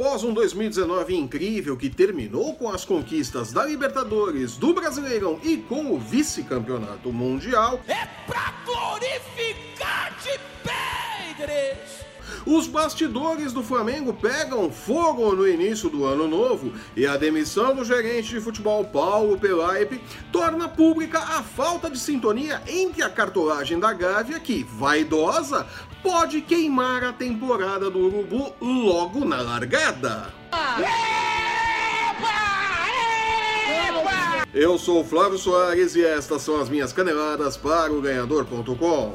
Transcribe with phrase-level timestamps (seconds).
[0.00, 5.92] Após um 2019 incrível que terminou com as conquistas da Libertadores, do Brasileirão e com
[5.92, 10.40] o vice-campeonato mundial, é pra glorificar de
[11.36, 12.09] Pedres!
[12.46, 17.84] Os bastidores do Flamengo pegam fogo no início do ano novo e a demissão do
[17.84, 20.00] gerente de futebol Paulo Pelaipe
[20.32, 25.66] torna pública a falta de sintonia entre a cartolagem da Gávea, que, vaidosa,
[26.02, 30.32] pode queimar a temporada do Urubu logo na largada.
[34.52, 39.14] Eu sou o Flávio Soares e estas são as minhas caneladas para o Ganhador.com.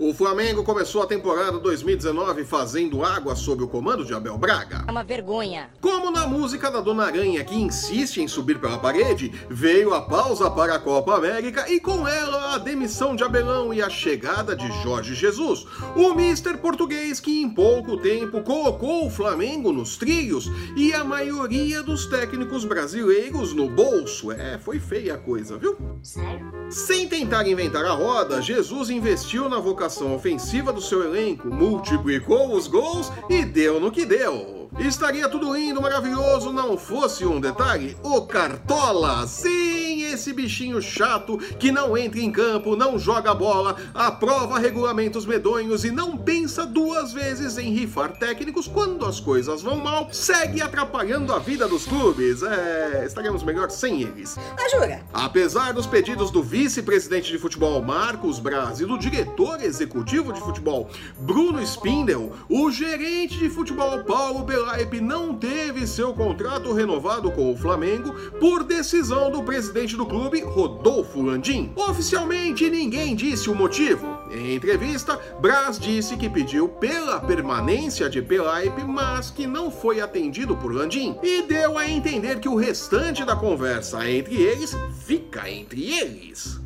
[0.00, 4.84] O Flamengo começou a temporada 2019 fazendo água sob o comando de Abel Braga.
[4.86, 5.70] É uma vergonha.
[5.80, 10.48] Como na música da Dona Aranha, que insiste em subir pela parede, veio a pausa
[10.48, 14.70] para a Copa América e com ela a demissão de Abelão e a chegada de
[14.84, 20.94] Jorge Jesus, o mister português que em pouco tempo colocou o Flamengo nos trilhos e
[20.94, 24.30] a maioria dos técnicos brasileiros no bolso.
[24.30, 25.76] É, foi feia a coisa, viu?
[26.04, 26.52] Sério?
[26.70, 32.66] Sem tentar inventar a roda, Jesus investiu na vocação ofensiva do seu elenco, multiplicou os
[32.66, 34.68] gols e deu no que deu.
[34.78, 39.26] Estaria tudo lindo, maravilhoso, não fosse um detalhe, o Cartola.
[39.26, 39.77] Sim,
[40.08, 45.90] esse bichinho chato que não entra em campo, não joga bola, aprova regulamentos medonhos e
[45.90, 51.38] não pensa duas vezes em rifar técnicos quando as coisas vão mal, segue atrapalhando a
[51.38, 52.42] vida dos clubes.
[52.42, 54.36] É, estaremos melhor sem eles.
[54.38, 55.02] Ah, jura?
[55.12, 60.88] Apesar dos pedidos do vice-presidente de futebol Marcos Braz e do diretor executivo de futebol
[61.18, 67.56] Bruno Spindel, o gerente de futebol Paulo Belaipe não teve seu contrato renovado com o
[67.56, 71.72] Flamengo por decisão do presidente do clube, Rodolfo Landim.
[71.74, 74.06] Oficialmente ninguém disse o motivo.
[74.30, 80.56] Em entrevista, Braz disse que pediu pela permanência de Pelaipe, mas que não foi atendido
[80.56, 85.92] por Landim e deu a entender que o restante da conversa entre eles fica entre
[85.92, 86.60] eles.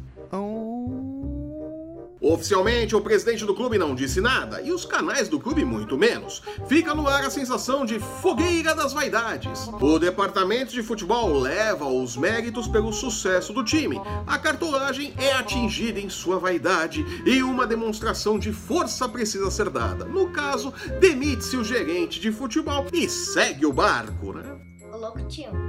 [2.32, 6.42] Oficialmente, o presidente do clube não disse nada e os canais do clube muito menos.
[6.66, 9.68] Fica no ar a sensação de fogueira das vaidades.
[9.78, 14.00] O departamento de futebol leva os méritos pelo sucesso do time.
[14.26, 20.06] A cartolagem é atingida em sua vaidade e uma demonstração de força precisa ser dada.
[20.06, 24.71] No caso, demite-se o gerente de futebol e segue o barco, né?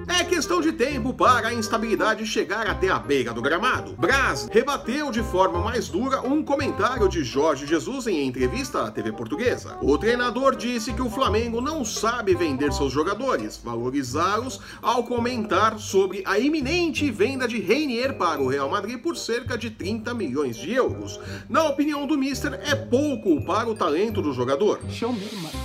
[0.09, 3.95] É questão de tempo para a instabilidade chegar até a beira do gramado.
[3.95, 9.13] Braz rebateu de forma mais dura um comentário de Jorge Jesus em entrevista à TV
[9.13, 9.78] portuguesa.
[9.81, 16.22] O treinador disse que o Flamengo não sabe vender seus jogadores, valorizá-los ao comentar sobre
[16.25, 20.73] a iminente venda de Reinier para o Real Madrid por cerca de 30 milhões de
[20.73, 21.17] euros.
[21.47, 24.81] Na opinião do Mister, é pouco para o talento do jogador.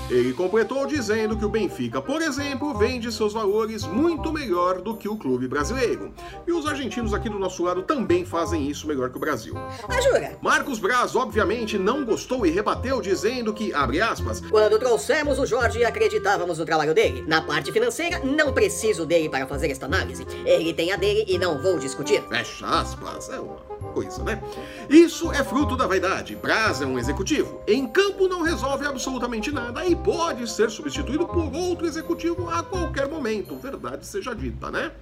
[0.08, 3.47] Ele completou dizendo que o Benfica, por exemplo, vende seus valores
[3.86, 6.12] muito melhor do que o clube brasileiro.
[6.46, 9.54] E os argentinos aqui do nosso lado também fazem isso melhor que o Brasil.
[9.88, 10.36] Ah, jura?
[10.42, 15.84] Marcos Braz, obviamente, não gostou e rebateu dizendo que, abre aspas, Quando trouxemos o Jorge,
[15.84, 17.24] acreditávamos no trabalho dele.
[17.26, 20.26] Na parte financeira, não preciso dele para fazer esta análise.
[20.44, 22.22] Ele tem a dele e não vou discutir.
[22.28, 24.42] fecha aspas, é uma coisa, né?
[24.88, 26.36] Isso é fruto da vaidade.
[26.36, 27.60] Braz é um executivo.
[27.66, 33.08] Em campo não resolve absolutamente nada e pode ser substituído por outro executivo a qualquer
[33.08, 33.56] momento.
[33.56, 34.92] Verdade seja dita, né?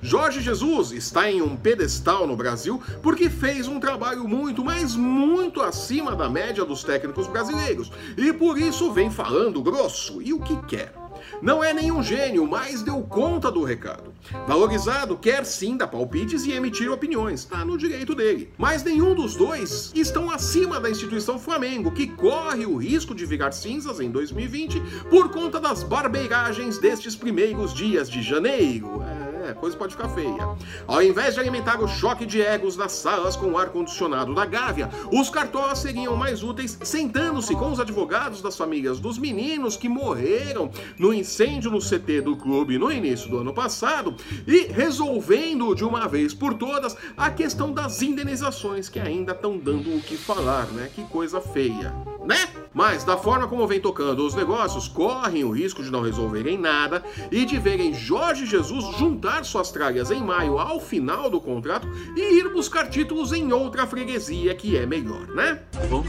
[0.00, 5.60] Jorge Jesus está em um pedestal no Brasil porque fez um trabalho muito, mas muito
[5.60, 10.56] acima da média dos técnicos brasileiros e por isso vem falando grosso e o que
[10.62, 11.05] quer.
[11.42, 14.14] Não é nenhum gênio, mas deu conta do recado.
[14.46, 18.52] Valorizado quer sim dar palpites e emitir opiniões, tá no direito dele.
[18.56, 23.52] Mas nenhum dos dois estão acima da instituição Flamengo, que corre o risco de virar
[23.52, 29.02] cinzas em 2020 por conta das barbeiragens destes primeiros dias de janeiro.
[29.22, 30.48] É a coisa pode ficar feia.
[30.86, 34.90] Ao invés de alimentar o choque de egos nas salas com o ar-condicionado da Gávea,
[35.12, 40.70] os cartolas seriam mais úteis sentando-se com os advogados das famílias dos meninos que morreram
[40.98, 44.14] no incêndio no CT do clube no início do ano passado
[44.46, 49.96] e resolvendo de uma vez por todas a questão das indenizações que ainda estão dando
[49.96, 50.90] o que falar, né?
[50.94, 51.94] Que coisa feia,
[52.26, 52.48] né?
[52.74, 57.02] Mas da forma como vem tocando os negócios, correm o risco de não resolverem nada
[57.30, 62.38] e de verem Jorge Jesus juntar suas tralhas em maio ao final do contrato e
[62.38, 65.62] ir buscar títulos em outra freguesia que é melhor, né?
[65.88, 66.04] Bom,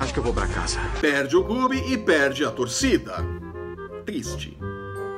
[0.00, 0.80] acho que eu vou pra casa.
[1.00, 3.24] Perde o clube e perde a torcida.
[4.04, 4.58] Triste.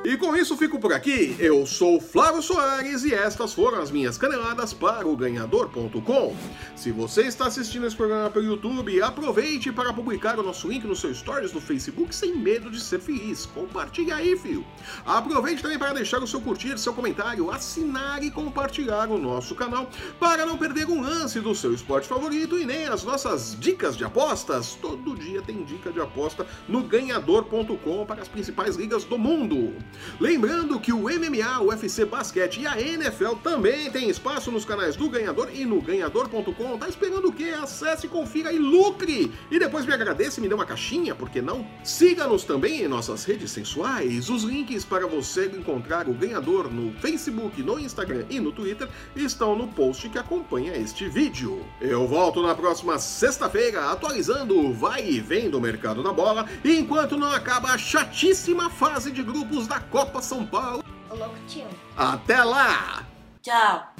[0.07, 1.35] E com isso fico por aqui.
[1.37, 6.33] Eu sou Flávio Soares e estas foram as minhas caneladas para o ganhador.com.
[6.77, 10.95] Se você está assistindo esse programa pelo YouTube, aproveite para publicar o nosso link no
[10.95, 13.47] seu stories do Facebook sem medo de ser feliz.
[13.47, 14.65] Compartilhe aí, filho.
[15.05, 19.89] Aproveite também para deixar o seu curtir, seu comentário, assinar e compartilhar o nosso canal
[20.17, 24.05] para não perder um lance do seu esporte favorito e nem as nossas dicas de
[24.05, 24.73] apostas.
[24.81, 29.75] Todo dia tem dica de aposta no ganhador.com para as principais ligas do mundo.
[30.19, 34.95] Lembrando que o MMA, o UFC Basquete e a NFL também tem espaço nos canais
[34.95, 36.77] do Ganhador e no ganhador.com.
[36.77, 37.53] Tá esperando o quê?
[37.61, 39.31] Acesse, confira e lucre!
[39.51, 41.65] E depois me agradeça e me dê uma caixinha, por que não?
[41.83, 44.29] Siga-nos também em nossas redes sensuais.
[44.29, 49.55] Os links para você encontrar o Ganhador no Facebook, no Instagram e no Twitter estão
[49.55, 51.65] no post que acompanha este vídeo.
[51.79, 57.17] Eu volto na próxima sexta-feira atualizando o vai e vem do mercado da bola, enquanto
[57.17, 60.83] não acaba a chatíssima fase de grupos da Copa São Paulo.
[61.09, 61.67] Ô, louco tio.
[61.95, 63.05] Até lá!
[63.41, 63.93] Tchau.